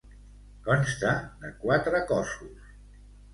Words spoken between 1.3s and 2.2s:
de quatre